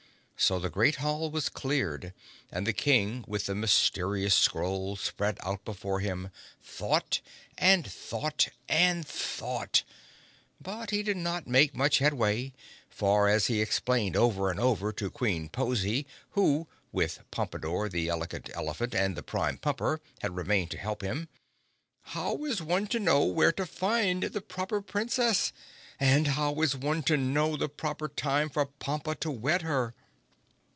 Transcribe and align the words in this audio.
So 0.41 0.57
the 0.57 0.71
great 0.71 0.95
hall 0.95 1.29
was 1.29 1.49
cleared 1.49 2.15
and 2.51 2.65
the 2.65 2.73
King, 2.73 3.23
with 3.27 3.45
the 3.45 3.53
mysterious 3.53 4.33
scroll 4.33 4.95
spread 4.95 5.37
out 5.43 5.63
before 5.63 5.99
him, 5.99 6.31
thought 6.63 7.21
and 7.59 7.85
thought 7.85 8.47
and 8.67 9.05
thought. 9.07 9.83
But 10.59 10.89
he 10.89 11.03
did 11.03 11.17
not 11.17 11.45
make 11.45 11.75
much 11.75 11.99
headway, 11.99 12.53
for, 12.89 13.29
as 13.29 13.45
he 13.45 13.61
explained 13.61 14.15
over 14.17 14.49
and 14.49 14.59
over 14.59 14.91
to 14.91 15.11
Queen 15.11 15.47
Pozy, 15.47 16.07
who—with 16.31 17.19
Pompadore, 17.29 17.87
the 17.87 18.07
Elegant 18.09 18.49
Elephant 18.55 18.95
and 18.95 19.15
the 19.15 19.21
Prime 19.23 19.59
Pumper—had 19.59 20.35
remained 20.35 20.71
to 20.71 20.79
help 20.79 21.03
him, 21.03 21.29
"How 22.01 22.43
is 22.45 22.63
one 22.63 22.87
to 22.87 22.99
know 22.99 23.23
where 23.25 23.51
to 23.51 23.65
find 23.67 24.23
the 24.23 24.41
Proper 24.41 24.81
Princess, 24.81 25.53
and 25.99 26.29
how 26.29 26.59
is 26.63 26.75
one 26.75 27.03
to 27.03 27.15
know 27.15 27.55
the 27.55 27.69
proper 27.69 28.07
time 28.09 28.49
for 28.49 28.65
Pompa 28.65 29.13
to 29.19 29.29
wed 29.29 29.61
her?" 29.61 29.93